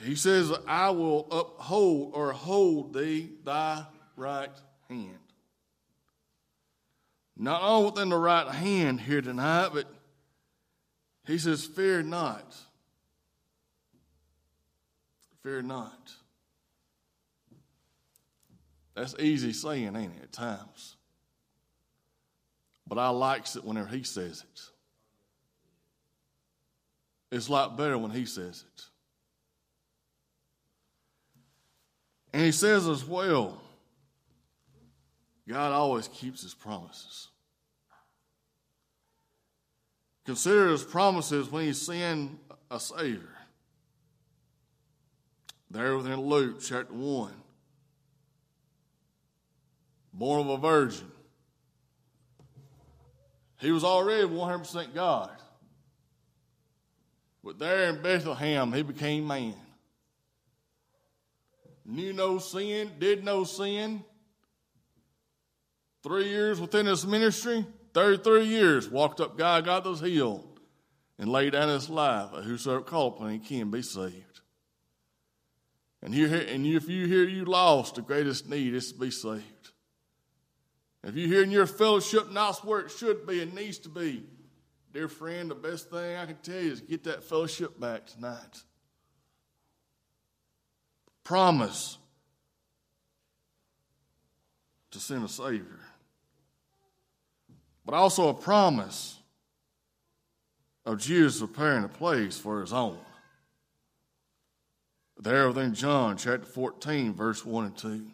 He 0.00 0.14
says, 0.14 0.52
I 0.68 0.90
will 0.90 1.26
uphold 1.32 2.12
or 2.14 2.30
hold 2.30 2.94
thee 2.94 3.30
thy 3.44 3.84
right 4.16 4.50
hand. 4.88 5.18
Not 7.36 7.62
only 7.62 7.90
within 7.90 8.10
the 8.10 8.16
right 8.16 8.46
hand 8.46 9.00
here 9.00 9.20
tonight, 9.20 9.70
but 9.74 9.86
he 11.26 11.36
says, 11.36 11.66
Fear 11.66 12.04
not. 12.04 12.54
Fear 15.42 15.62
not. 15.62 16.12
That's 18.94 19.16
easy 19.18 19.52
saying, 19.52 19.96
ain't 19.96 20.12
it, 20.18 20.22
at 20.22 20.32
times? 20.32 20.96
But 22.86 22.98
I 22.98 23.08
likes 23.08 23.56
it 23.56 23.64
whenever 23.64 23.88
he 23.88 24.02
says 24.02 24.42
it. 24.42 24.60
It's 27.30 27.48
a 27.48 27.52
lot 27.52 27.78
better 27.78 27.96
when 27.96 28.10
he 28.10 28.26
says 28.26 28.64
it. 28.74 28.84
And 32.34 32.44
he 32.44 32.52
says 32.52 32.86
as 32.86 33.04
well, 33.04 33.60
God 35.48 35.72
always 35.72 36.08
keeps 36.08 36.42
his 36.42 36.54
promises. 36.54 37.28
Consider 40.24 40.68
his 40.68 40.84
promises 40.84 41.50
when 41.50 41.64
he 41.64 41.72
sent 41.72 42.38
a 42.70 42.78
Savior. 42.78 43.28
There 45.70 45.96
within 45.96 46.20
Luke 46.20 46.60
chapter 46.60 46.92
1. 46.92 47.32
Born 50.12 50.40
of 50.42 50.48
a 50.48 50.56
virgin. 50.58 51.10
He 53.62 53.70
was 53.70 53.84
already 53.84 54.26
100% 54.26 54.92
God. 54.92 55.30
But 57.44 57.60
there 57.60 57.90
in 57.90 58.02
Bethlehem, 58.02 58.72
he 58.72 58.82
became 58.82 59.26
man. 59.26 59.54
Knew 61.84 62.12
no 62.12 62.38
sin, 62.38 62.90
did 62.98 63.24
no 63.24 63.44
sin. 63.44 64.04
Three 66.02 66.28
years 66.28 66.60
within 66.60 66.86
his 66.86 67.06
ministry, 67.06 67.64
33 67.94 68.46
years, 68.46 68.88
walked 68.88 69.20
up 69.20 69.38
God, 69.38 69.64
got 69.64 69.84
those 69.84 70.00
healed, 70.00 70.60
and 71.18 71.30
laid 71.30 71.52
down 71.52 71.68
his 71.68 71.88
life. 71.88 72.30
Whosoever 72.30 72.82
call 72.82 73.08
upon 73.08 73.30
him 73.30 73.40
can 73.40 73.70
be 73.70 73.82
saved. 73.82 74.40
And, 76.02 76.12
and 76.12 76.66
if 76.66 76.88
you 76.88 77.06
hear 77.06 77.22
you 77.22 77.44
lost, 77.44 77.94
the 77.94 78.02
greatest 78.02 78.48
need 78.48 78.74
is 78.74 78.90
to 78.90 78.98
be 78.98 79.12
saved. 79.12 79.44
If 81.04 81.16
you 81.16 81.26
hear 81.26 81.42
in 81.42 81.50
your 81.50 81.66
fellowship 81.66 82.30
not 82.30 82.64
where 82.64 82.80
it 82.80 82.90
should 82.90 83.26
be 83.26 83.42
and 83.42 83.54
needs 83.54 83.78
to 83.78 83.88
be, 83.88 84.24
dear 84.92 85.08
friend, 85.08 85.50
the 85.50 85.54
best 85.54 85.90
thing 85.90 86.16
I 86.16 86.26
can 86.26 86.36
tell 86.36 86.60
you 86.60 86.72
is 86.72 86.80
get 86.80 87.04
that 87.04 87.24
fellowship 87.24 87.78
back 87.80 88.06
tonight. 88.06 88.62
promise 91.24 91.98
to 94.90 95.00
send 95.00 95.24
a 95.24 95.28
Savior, 95.28 95.80
but 97.84 97.94
also 97.94 98.28
a 98.28 98.34
promise 98.34 99.18
of 100.84 100.98
Jesus 100.98 101.40
preparing 101.40 101.84
a 101.84 101.88
place 101.88 102.38
for 102.38 102.60
his 102.60 102.72
own. 102.72 102.98
There 105.18 105.46
within 105.48 105.74
John 105.74 106.16
chapter 106.16 106.46
14, 106.46 107.14
verse 107.14 107.44
1 107.44 107.64
and 107.64 107.76
2. 107.76 108.06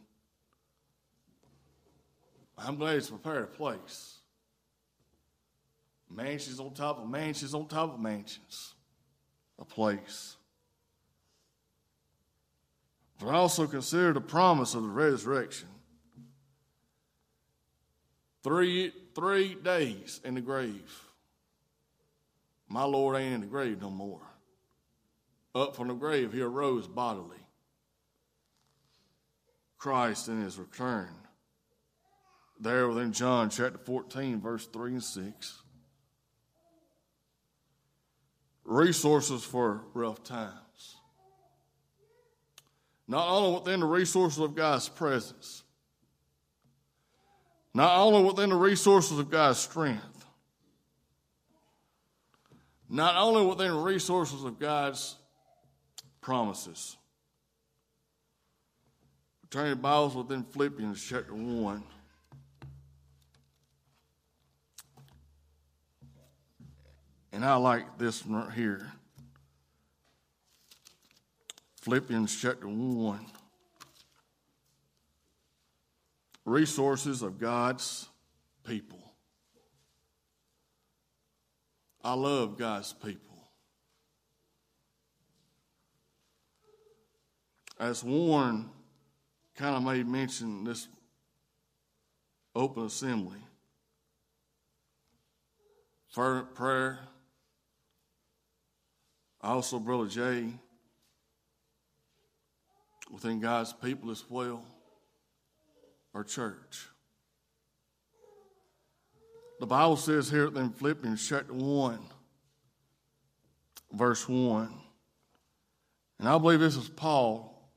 I'm 2.58 2.76
glad 2.76 2.94
he's 2.94 3.08
prepared 3.08 3.44
a 3.44 3.46
place. 3.46 4.18
Mansions 6.10 6.58
on 6.58 6.72
top 6.72 6.98
of 6.98 7.08
mansions 7.08 7.54
on 7.54 7.68
top 7.68 7.94
of 7.94 8.00
mansions. 8.00 8.74
A 9.58 9.64
place. 9.64 10.36
But 13.20 13.34
also 13.34 13.66
consider 13.66 14.12
the 14.12 14.20
promise 14.20 14.74
of 14.74 14.82
the 14.82 14.88
resurrection. 14.88 15.68
Three, 18.44 18.92
three 19.14 19.54
days 19.54 20.20
in 20.24 20.34
the 20.34 20.40
grave. 20.40 21.02
My 22.68 22.84
Lord 22.84 23.16
ain't 23.16 23.34
in 23.34 23.40
the 23.40 23.46
grave 23.46 23.80
no 23.80 23.90
more. 23.90 24.20
Up 25.54 25.74
from 25.74 25.88
the 25.88 25.94
grave, 25.94 26.32
he 26.32 26.40
arose 26.40 26.86
bodily. 26.86 27.36
Christ 29.76 30.28
in 30.28 30.42
his 30.42 30.58
return. 30.58 31.08
There 32.60 32.88
within 32.88 33.12
John 33.12 33.50
chapter 33.50 33.78
14, 33.78 34.40
verse 34.40 34.66
3 34.66 34.92
and 34.92 35.04
6. 35.04 35.62
Resources 38.64 39.44
for 39.44 39.82
rough 39.94 40.24
times. 40.24 40.96
Not 43.06 43.28
only 43.28 43.58
within 43.60 43.80
the 43.80 43.86
resources 43.86 44.40
of 44.40 44.54
God's 44.54 44.88
presence, 44.88 45.62
not 47.72 47.96
only 47.96 48.24
within 48.24 48.50
the 48.50 48.56
resources 48.56 49.18
of 49.18 49.30
God's 49.30 49.58
strength, 49.58 50.26
not 52.90 53.16
only 53.16 53.46
within 53.46 53.70
the 53.70 53.78
resources 53.78 54.44
of 54.44 54.58
God's 54.58 55.16
promises. 56.20 56.96
Turn 59.50 59.66
your 59.68 59.76
Bibles 59.76 60.14
within 60.14 60.42
Philippians 60.42 61.02
chapter 61.02 61.32
1. 61.32 61.82
And 67.38 67.44
I 67.44 67.54
like 67.54 67.98
this 67.98 68.26
one 68.26 68.46
right 68.46 68.52
here. 68.52 68.84
Philippians 71.82 72.34
chapter 72.34 72.66
1. 72.66 73.26
Resources 76.44 77.22
of 77.22 77.38
God's 77.38 78.08
people. 78.64 78.98
I 82.02 82.14
love 82.14 82.58
God's 82.58 82.92
people. 82.92 83.36
As 87.78 88.02
Warren 88.02 88.68
kind 89.54 89.76
of 89.76 89.84
made 89.84 90.08
mention 90.08 90.64
this 90.64 90.88
open 92.56 92.86
assembly, 92.86 93.38
prayer, 96.12 96.98
also 99.48 99.78
Brother 99.78 100.06
Jay, 100.06 100.48
within 103.10 103.40
God's 103.40 103.72
people 103.72 104.10
as 104.10 104.24
well, 104.28 104.62
our 106.14 106.24
church. 106.24 106.88
The 109.60 109.66
Bible 109.66 109.96
says 109.96 110.30
here 110.30 110.46
in 110.46 110.70
Philippians 110.70 111.26
chapter 111.26 111.52
1, 111.52 111.98
verse 113.92 114.28
1, 114.28 114.72
and 116.18 116.28
I 116.28 116.36
believe 116.38 116.60
this 116.60 116.76
is 116.76 116.88
Paul 116.88 117.70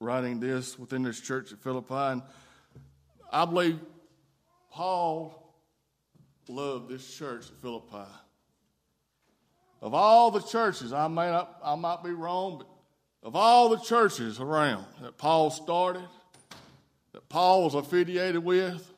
writing 0.00 0.40
this 0.40 0.78
within 0.78 1.02
this 1.02 1.20
church 1.20 1.52
at 1.52 1.58
Philippi. 1.60 1.94
And 1.94 2.22
I 3.30 3.44
believe 3.44 3.78
Paul 4.70 5.54
loved 6.48 6.88
this 6.88 7.14
church 7.16 7.46
at 7.46 7.56
Philippi. 7.60 8.08
Of 9.82 9.94
all 9.94 10.30
the 10.30 10.40
churches, 10.40 10.92
I 10.92 11.08
may 11.08 11.30
not, 11.30 11.58
I 11.64 11.74
might 11.74 12.04
be 12.04 12.10
wrong, 12.10 12.58
but 12.58 13.28
of 13.28 13.34
all 13.34 13.70
the 13.70 13.78
churches 13.78 14.38
around 14.38 14.84
that 15.00 15.16
Paul 15.16 15.50
started, 15.50 16.06
that 17.12 17.28
Paul 17.28 17.64
was 17.64 17.74
affiliated 17.74 18.44
with, 18.44 18.92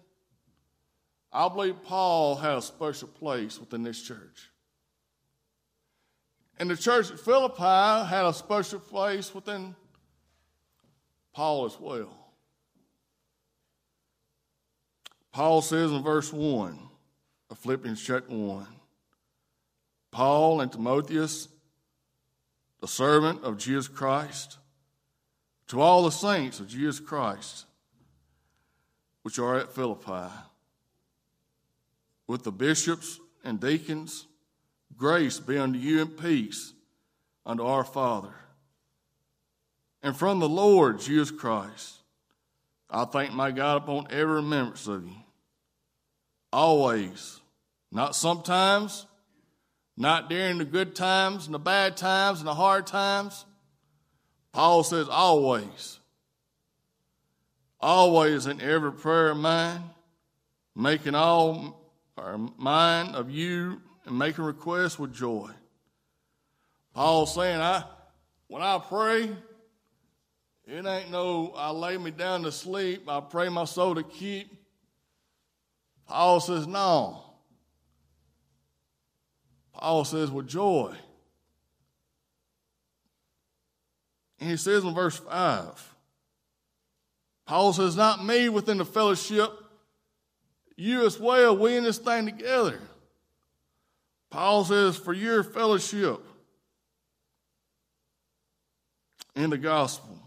I 1.33 1.49
believe 1.49 1.83
Paul 1.85 2.37
had 2.37 2.57
a 2.57 2.63
special 2.63 3.09
place 3.09 3.59
within 3.59 3.83
this 3.83 4.03
church. 4.03 4.51
And 6.59 6.69
the 6.69 6.77
church 6.77 7.11
at 7.11 7.19
Philippi 7.19 7.63
had 7.63 8.27
a 8.27 8.35
special 8.35 8.81
place 8.81 9.35
within 9.35 9.75
Paul 11.33 11.65
as 11.65 11.79
well. 11.81 12.19
Paul 15.33 15.63
says 15.63 15.91
in 15.91 16.03
verse 16.03 16.31
1 16.33 16.79
of 17.51 17.59
Philippians 17.59 18.03
chapter 18.03 18.35
1 18.35 18.67
Paul 20.13 20.61
and 20.61 20.71
Timotheus, 20.71 21.49
the 22.81 22.87
servant 22.87 23.43
of 23.43 23.59
Jesus 23.59 23.89
Christ, 23.89 24.59
to 25.69 25.81
all 25.81 26.05
the 26.05 26.11
saints 26.11 26.61
of 26.61 26.69
Jesus 26.69 27.01
Christ, 27.01 27.67
which 29.23 29.39
are 29.39 29.59
at 29.59 29.75
Philippi 29.75 30.31
with 32.27 32.45
the 32.45 32.53
bishops 32.53 33.21
and 33.45 33.61
deacons, 33.61 34.27
grace 34.97 35.39
be 35.39 35.59
unto 35.59 35.79
you 35.79 36.01
and 36.01 36.17
peace 36.17 36.73
unto 37.45 37.65
our 37.65 37.85
Father. 37.85 38.35
And 40.03 40.17
from 40.17 40.41
the 40.41 40.49
Lord 40.49 41.01
Jesus 41.01 41.31
Christ, 41.31 41.99
I 42.91 43.05
thank 43.05 43.33
my 43.33 43.51
God 43.51 43.83
upon 43.83 44.07
every 44.11 44.37
remembrance 44.37 44.87
of 44.87 45.05
you. 45.05 45.15
Always, 46.53 47.41
not 47.91 48.15
sometimes, 48.15 49.07
not 49.97 50.31
during 50.31 50.59
the 50.59 50.65
good 50.65 50.95
times 50.95 51.47
and 51.47 51.55
the 51.55 51.59
bad 51.59 51.97
times 51.97 52.39
and 52.39 52.49
the 52.49 52.55
hard 52.55 52.87
times. 52.87 53.45
Paul 54.53 54.83
says 54.83 55.09
always. 55.09 55.99
Always 57.81 58.47
in 58.47 58.61
every 58.61 58.93
prayer 58.93 59.31
of 59.31 59.39
mine, 59.39 59.83
making 60.77 61.15
all 61.15 61.91
or 62.17 62.39
mind 62.57 63.17
of 63.17 63.31
you 63.31 63.81
and 64.05 64.19
making 64.19 64.45
requests 64.45 64.99
with 64.99 65.13
joy. 65.13 65.51
Paul's 66.95 67.35
saying, 67.35 67.61
I 67.61 67.85
when 68.49 68.63
I 68.63 68.79
pray, 68.79 69.31
it 70.67 70.87
ain't 70.87 71.11
no 71.11 71.53
I 71.57 71.71
lay 71.71 71.97
me 71.97 72.11
down 72.11 72.43
to 72.43 72.53
sleep, 72.53 73.09
I 73.09 73.21
pray 73.21 73.49
my 73.49 73.65
soul 73.65 73.95
to 73.95 74.03
keep. 74.03 74.55
Paul 76.07 76.41
says, 76.41 76.67
no. 76.67 77.25
Paul 79.73 80.05
says, 80.05 80.31
with 80.31 80.49
joy. 80.49 80.95
And 84.41 84.51
he 84.51 84.57
says 84.57 84.85
in 84.85 84.95
verse 84.95 85.17
5, 85.17 85.95
Paul 87.47 87.73
says, 87.73 87.97
not 87.97 88.25
me 88.25 88.49
within 88.49 88.79
the 88.79 88.85
fellowship 88.85 89.51
you 90.77 91.07
as 91.07 91.19
well, 91.19 91.57
we 91.57 91.77
in 91.77 91.85
this 91.85 91.99
thing 91.99 92.27
together. 92.27 92.81
Paul 94.31 94.65
says, 94.65 94.97
for 94.97 95.13
your 95.13 95.45
fellowship 95.45 96.21
in 99.37 99.51
the 99.51 99.59
gospel. 99.59 100.19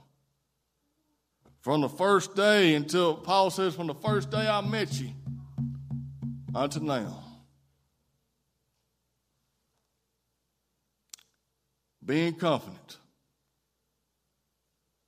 From 1.60 1.82
the 1.82 1.90
first 1.90 2.36
day 2.36 2.76
until, 2.76 3.16
Paul 3.16 3.50
says, 3.50 3.76
from 3.76 3.88
the 3.88 3.96
first 3.96 4.30
day 4.30 4.48
I 4.48 4.62
met 4.62 4.94
you 4.94 5.10
until 6.54 6.84
now. 6.84 7.25
Being 12.06 12.36
confident 12.36 12.98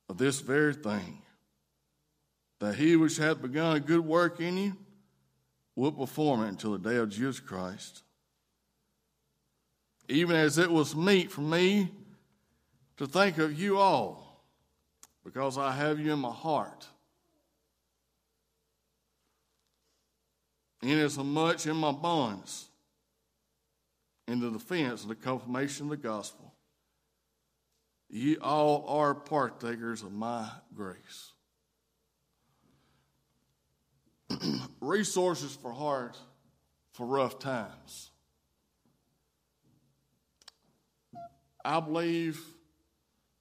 of 0.08 0.18
this 0.18 0.40
very 0.40 0.74
thing, 0.74 1.22
that 2.60 2.74
he 2.74 2.96
which 2.96 3.18
hath 3.18 3.40
begun 3.40 3.76
a 3.76 3.80
good 3.80 4.04
work 4.04 4.40
in 4.40 4.56
you 4.56 4.76
will 5.76 5.92
perform 5.92 6.42
it 6.42 6.48
until 6.48 6.72
the 6.72 6.90
day 6.90 6.96
of 6.96 7.08
Jesus 7.08 7.38
Christ. 7.38 8.02
Even 10.08 10.34
as 10.34 10.58
it 10.58 10.70
was 10.70 10.96
meet 10.96 11.30
for 11.30 11.42
me 11.42 11.88
to 12.96 13.06
think 13.06 13.38
of 13.38 13.56
you 13.58 13.78
all, 13.78 14.42
because 15.24 15.56
I 15.56 15.70
have 15.70 16.00
you 16.00 16.12
in 16.12 16.18
my 16.18 16.32
heart. 16.32 16.86
Inasmuch 20.82 21.66
in 21.66 21.76
my 21.76 21.92
bonds, 21.92 22.68
in 24.26 24.40
the 24.40 24.50
defense 24.50 25.02
and 25.02 25.10
the 25.10 25.16
confirmation 25.16 25.86
of 25.86 25.90
the 25.90 25.96
gospel. 25.96 26.47
Ye 28.10 28.36
all 28.38 28.86
are 28.88 29.14
partakers 29.14 30.02
of 30.02 30.12
my 30.12 30.48
grace. 30.74 31.32
Resources 34.80 35.54
for 35.54 35.72
heart 35.72 36.16
for 36.92 37.06
rough 37.06 37.38
times. 37.38 38.10
I 41.64 41.80
believe 41.80 42.40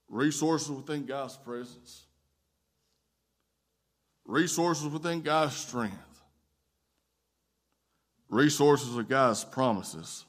resources 0.09 0.69
within 0.69 1.05
God's 1.05 1.37
presence, 1.37 2.05
resources 4.25 4.87
within 4.87 5.21
God's 5.21 5.55
strength, 5.55 6.21
resources 8.29 8.97
of 8.97 9.07
God's 9.07 9.45
promises. 9.45 10.25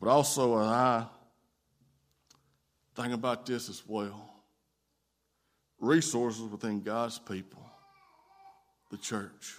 But 0.00 0.08
also, 0.08 0.56
I 0.56 1.06
think 2.98 3.14
about 3.14 3.46
this 3.46 3.68
as 3.68 3.80
well 3.86 4.28
resources 5.80 6.42
within 6.42 6.82
God's 6.82 7.20
people, 7.20 7.64
the 8.90 8.96
church. 8.96 9.54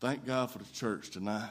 Thank 0.00 0.24
God 0.24 0.52
for 0.52 0.58
the 0.58 0.72
church 0.72 1.10
tonight. 1.10 1.50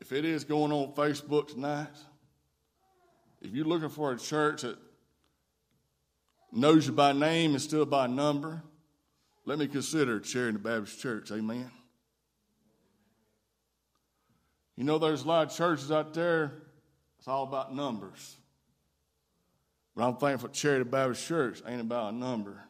If 0.00 0.12
it 0.12 0.24
is 0.24 0.44
going 0.44 0.72
on 0.72 0.94
Facebook 0.94 1.48
tonight, 1.48 1.88
if 3.42 3.52
you're 3.52 3.66
looking 3.66 3.90
for 3.90 4.12
a 4.12 4.18
church 4.18 4.62
that 4.62 4.78
knows 6.50 6.86
you 6.86 6.94
by 6.94 7.12
name 7.12 7.52
instead 7.52 7.80
of 7.80 7.90
by 7.90 8.06
number, 8.06 8.62
let 9.44 9.58
me 9.58 9.66
consider 9.66 10.20
Charity 10.20 10.56
Baptist 10.56 11.00
Church. 11.00 11.30
Amen. 11.30 11.70
You 14.78 14.84
know, 14.84 14.96
there's 14.96 15.24
a 15.24 15.26
lot 15.26 15.48
of 15.48 15.56
churches 15.56 15.90
out 15.90 16.14
there, 16.14 16.52
it's 17.18 17.26
all 17.26 17.42
about 17.42 17.74
numbers. 17.74 18.36
But 19.96 20.06
I'm 20.06 20.16
thankful 20.18 20.50
Charity 20.50 20.88
Baptist 20.88 21.26
Church 21.26 21.60
ain't 21.66 21.80
about 21.80 22.14
a 22.14 22.16
number, 22.16 22.62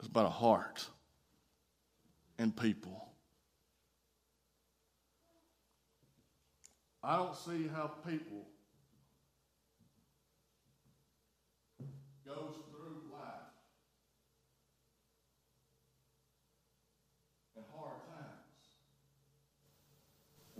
it's 0.00 0.08
about 0.08 0.26
a 0.26 0.30
heart 0.30 0.84
and 2.40 2.56
people. 2.56 3.06
I 7.04 7.18
don't 7.18 7.36
see 7.36 7.68
how 7.72 7.86
people 8.04 8.48
goes 12.26 12.56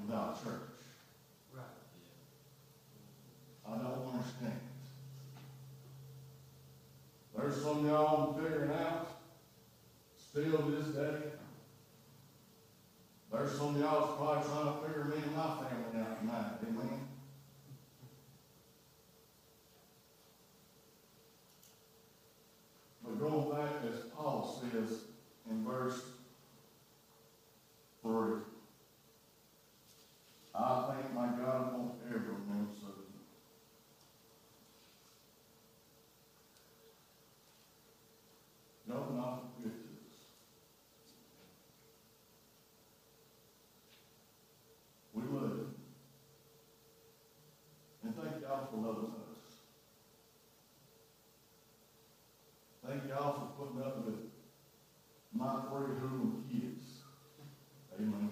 without 0.07 0.43
church. 0.43 0.53
Right. 1.53 1.65
I 3.67 3.71
don't 3.71 4.09
understand. 4.13 4.61
There's 7.57 7.69
some 7.69 7.87
y'all 7.87 8.35
figuring 8.35 8.71
out 8.71 9.09
still 10.19 10.59
this 10.69 10.89
day. 10.89 11.23
There's 13.33 13.57
some 13.57 13.81
y'all 13.81 14.15
probably 14.15 14.47
trying 14.47 14.75
to 14.75 14.87
figure 14.87 15.05
me 15.05 15.17
and 15.25 15.35
my 15.35 15.57
family 15.57 16.01
out 16.03 16.21
tonight. 16.21 16.53
Amen. 16.69 17.09
But 23.03 23.19
going 23.19 23.51
back, 23.51 23.73
as 23.91 24.01
Paul 24.15 24.61
says 24.61 24.99
in 25.51 25.65
verse 25.65 26.03
3. 28.03 28.13
I 30.55 30.93
thank 30.93 31.15
my 31.15 31.29
God 31.43 31.73
won't 31.73 31.95
ever 32.11 32.19
remember 32.19 32.73
so. 32.79 32.97
No, 38.89 38.95
not 39.17 39.43
forget 39.57 39.73
this. 39.73 40.15
We 45.13 45.23
live. 45.23 45.67
And 48.05 48.15
thank 48.17 48.43
God 48.43 48.69
for 48.71 48.77
loving 48.77 49.11
us. 49.11 49.57
Thank 52.87 53.09
God 53.09 53.35
for 53.35 53.65
putting 53.65 53.83
up 53.83 54.07
with 54.07 54.15
my 55.33 55.63
three 55.69 55.97
hoodlum 56.01 56.45
kids. 56.49 56.85
Amen. 57.99 58.31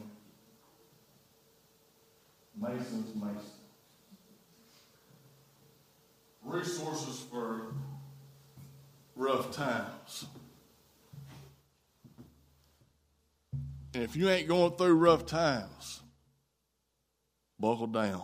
Mason's 2.57 3.13
Mason. 3.17 3.51
Resources 6.45 7.27
for 7.29 7.75
rough 9.17 9.51
times. 9.51 10.27
And 13.95 14.04
if 14.15 14.21
you 14.21 14.31
ain't 14.31 14.47
going 14.47 14.71
through 14.77 14.95
rough 14.95 15.27
times, 15.27 16.01
buckle 17.59 17.89
down 17.89 18.23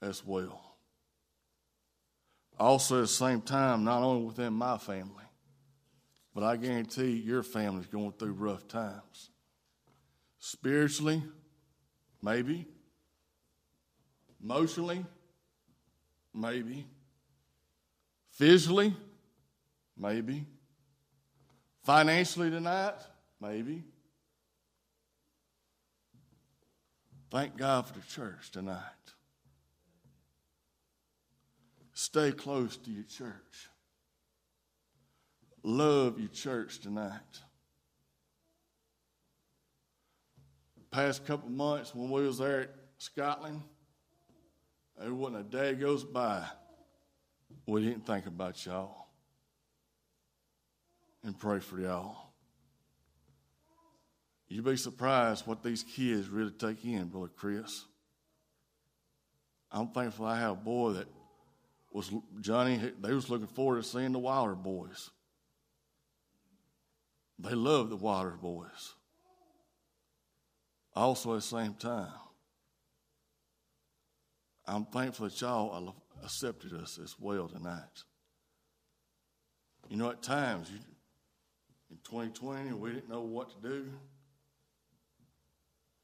as 0.00 0.24
well. 0.24 0.78
Also, 2.58 3.00
at 3.00 3.00
the 3.02 3.08
same 3.08 3.42
time, 3.42 3.84
not 3.84 4.02
only 4.02 4.24
within 4.24 4.54
my 4.54 4.78
family, 4.78 5.24
but 6.34 6.42
I 6.42 6.56
guarantee 6.56 7.10
your 7.10 7.42
family's 7.42 7.86
going 7.86 8.12
through 8.12 8.32
rough 8.32 8.66
times. 8.66 9.28
Spiritually, 10.38 11.22
maybe. 12.22 12.66
Emotionally, 14.42 15.04
maybe. 16.32 16.86
Physically, 18.30 18.96
maybe. 19.98 20.46
Financially 21.84 22.50
tonight, 22.50 22.94
maybe. 23.40 23.84
Thank 27.30 27.56
God 27.56 27.86
for 27.86 27.92
the 27.94 28.06
church 28.06 28.50
tonight. 28.50 28.80
Stay 31.92 32.32
close 32.32 32.76
to 32.78 32.90
your 32.90 33.04
church. 33.04 33.68
Love 35.62 36.18
your 36.18 36.28
church 36.28 36.80
tonight. 36.80 37.20
past 40.94 41.26
couple 41.26 41.50
months 41.50 41.92
when 41.92 42.08
we 42.08 42.24
was 42.24 42.38
there 42.38 42.60
at 42.60 42.70
Scotland, 42.98 43.60
there 44.96 45.12
wasn't 45.12 45.40
a 45.40 45.42
day 45.42 45.74
goes 45.74 46.04
by 46.04 46.40
we 47.66 47.82
didn't 47.82 48.06
think 48.06 48.26
about 48.26 48.64
y'all 48.64 49.03
and 51.24 51.38
pray 51.38 51.58
for 51.58 51.80
y'all. 51.80 52.16
You'd 54.48 54.64
be 54.64 54.76
surprised 54.76 55.46
what 55.46 55.62
these 55.62 55.82
kids 55.82 56.28
really 56.28 56.52
take 56.52 56.84
in, 56.84 57.08
Brother 57.08 57.30
Chris. 57.34 57.86
I'm 59.72 59.88
thankful 59.88 60.26
I 60.26 60.38
have 60.38 60.52
a 60.52 60.56
boy 60.56 60.92
that 60.92 61.08
was 61.92 62.12
Johnny. 62.40 62.92
They 63.00 63.12
was 63.12 63.30
looking 63.30 63.48
forward 63.48 63.82
to 63.82 63.88
seeing 63.88 64.12
the 64.12 64.18
Wilder 64.18 64.54
boys. 64.54 65.10
They 67.38 67.54
love 67.54 67.90
the 67.90 67.96
Wilder 67.96 68.36
boys. 68.40 68.94
Also, 70.94 71.32
at 71.32 71.36
the 71.36 71.42
same 71.42 71.74
time, 71.74 72.12
I'm 74.66 74.84
thankful 74.84 75.28
that 75.28 75.40
y'all 75.40 75.96
accepted 76.22 76.72
us 76.74 76.98
as 77.02 77.16
well 77.18 77.48
tonight. 77.48 78.04
You 79.88 79.96
know, 79.96 80.10
at 80.10 80.22
times, 80.22 80.70
you, 80.70 80.78
in 81.94 82.00
2020, 82.10 82.72
we 82.72 82.90
didn't 82.90 83.08
know 83.08 83.22
what 83.22 83.50
to 83.50 83.68
do. 83.68 83.88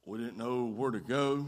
We 0.06 0.18
didn't 0.18 0.38
know 0.38 0.66
where 0.66 0.92
to 0.92 1.00
go. 1.00 1.46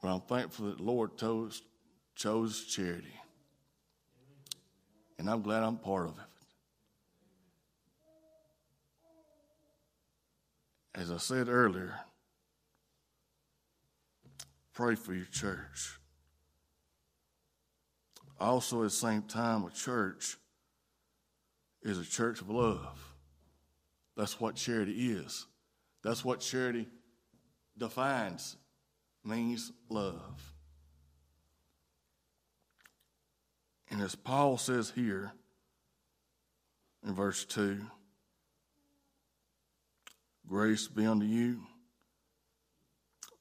But 0.00 0.08
I'm 0.14 0.20
thankful 0.20 0.66
that 0.66 0.78
the 0.78 0.84
Lord 0.84 1.18
chose, 1.18 1.62
chose 2.14 2.64
charity. 2.64 3.14
And 5.18 5.28
I'm 5.28 5.42
glad 5.42 5.64
I'm 5.64 5.76
part 5.76 6.06
of 6.06 6.18
it. 6.18 6.24
as 11.00 11.10
I 11.10 11.16
said 11.16 11.48
earlier, 11.48 11.98
pray 14.74 14.94
for 14.94 15.14
your 15.14 15.24
church. 15.24 15.98
Also, 18.38 18.82
at 18.82 18.84
the 18.84 18.90
same 18.90 19.22
time, 19.22 19.64
a 19.64 19.70
church 19.70 20.36
is 21.82 21.98
a 21.98 22.04
church 22.04 22.40
of 22.40 22.50
love. 22.50 23.14
That's 24.16 24.40
what 24.40 24.56
charity 24.56 25.12
is. 25.12 25.46
That's 26.02 26.24
what 26.24 26.40
charity 26.40 26.86
defines, 27.76 28.56
means 29.24 29.72
love. 29.88 30.54
And 33.90 34.00
as 34.00 34.14
Paul 34.14 34.56
says 34.58 34.92
here, 34.94 35.32
in 37.06 37.14
verse 37.14 37.44
2. 37.44 37.80
Grace 40.46 40.88
be 40.88 41.06
unto 41.06 41.26
you. 41.26 41.62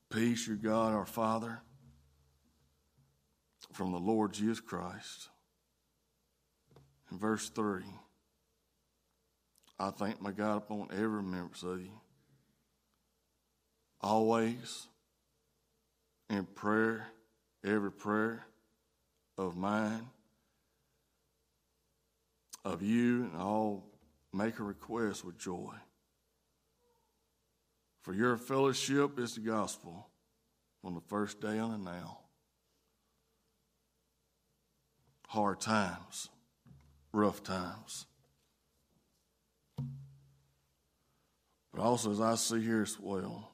Peace, 0.09 0.47
your 0.47 0.57
God, 0.57 0.93
our 0.93 1.05
Father, 1.05 1.61
from 3.73 3.91
the 3.91 3.99
Lord 3.99 4.33
Jesus 4.33 4.59
Christ. 4.59 5.29
In 7.11 7.17
verse 7.17 7.49
3, 7.49 7.83
I 9.79 9.91
thank 9.91 10.21
my 10.21 10.31
God 10.31 10.57
upon 10.57 10.89
every 10.91 11.07
remembrance 11.07 11.63
of 11.63 11.79
you. 11.79 11.91
Always 14.01 14.87
in 16.29 16.45
prayer, 16.45 17.07
every 17.63 17.91
prayer 17.91 18.45
of 19.37 19.55
mine, 19.55 20.05
of 22.65 22.81
you, 22.81 23.23
and 23.23 23.31
I'll 23.37 23.85
make 24.33 24.59
a 24.59 24.63
request 24.63 25.23
with 25.23 25.37
joy. 25.37 25.73
For 28.01 28.13
your 28.13 28.37
fellowship 28.37 29.17
is 29.17 29.35
the 29.35 29.41
gospel 29.41 30.09
from 30.81 30.95
the 30.95 31.01
first 31.01 31.39
day 31.39 31.57
on 31.57 31.71
and 31.71 31.85
now. 31.85 32.19
Hard 35.27 35.61
times, 35.61 36.29
rough 37.13 37.43
times. 37.43 38.07
But 41.79 41.85
also, 41.85 42.11
as 42.11 42.19
I 42.19 42.35
see 42.35 42.61
here 42.61 42.81
as 42.81 42.99
well, 42.99 43.53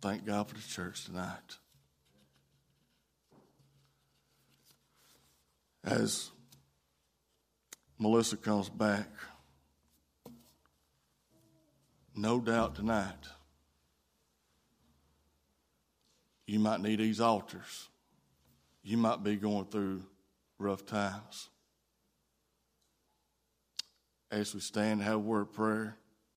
thank 0.00 0.24
God 0.24 0.48
for 0.48 0.54
the 0.54 0.62
church 0.62 1.06
tonight. 1.06 1.58
As 5.82 6.30
Melissa 7.98 8.36
comes 8.36 8.68
back, 8.68 9.08
no 12.14 12.38
doubt 12.38 12.76
tonight, 12.76 13.26
you 16.46 16.60
might 16.60 16.80
need 16.80 17.00
these 17.00 17.20
altars. 17.20 17.88
You 18.84 18.98
might 18.98 19.24
be 19.24 19.34
going 19.34 19.64
through 19.64 20.04
rough 20.60 20.86
times. 20.86 21.48
As 24.34 24.52
we 24.52 24.58
stand 24.58 24.94
and 24.94 25.02
have 25.02 25.14
a 25.14 25.18
word 25.20 25.42
of 25.42 25.52
prayer, 25.52 25.96